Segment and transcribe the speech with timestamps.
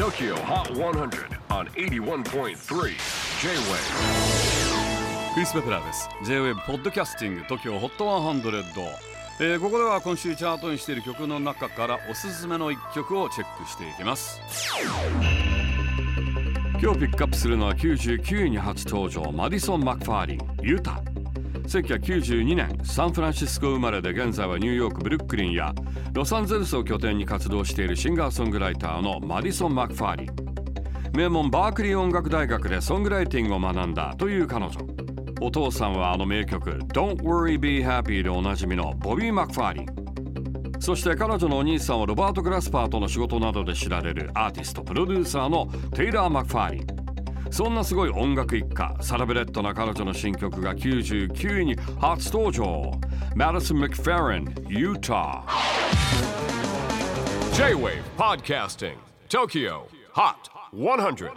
[0.00, 2.54] TOKYO HOT 100 on 81.3 J-WAVE
[5.34, 6.08] クリス・ベプラーです。
[6.24, 8.40] J-WAVE ポッドキャスティング TOKYO HOT 100、
[9.40, 14.40] えーここでは今週チャートにしている曲の中からおすすめの一曲をチェックしていきます。
[16.80, 21.02] 今日ピックアップするのは99位に初登場マディソン・マクファーリンユタ
[21.70, 25.72] 1992年サンフランシスコ生まれで現在はニューヨークブルックリンや
[26.12, 30.30] ロサンゼルスを拠点に活動しているシンガーソングライターのマディソン・マクファーリン
[31.16, 34.72] 名門バークリー音楽大学でソングライティングを学んだという彼女。
[35.40, 39.86] お父さんはあの名曲「Don't Worry Be Happy」でおなじみのボビー・マクファーリン
[40.80, 46.99] そして彼女のお兄さんはロバート・グラスパーとの仕事などで知られるアーティストプロデューサーのテイラー・マクファーリン
[47.50, 52.92] そんなすごい音楽一家サラブレッドな彼女の新曲が99位に初登場。
[53.34, 55.44] マディソン・マクファーリンユタ
[57.54, 58.96] J-WAVE PODCASTING
[59.28, 59.82] TOKYO
[60.14, 61.30] HOT 100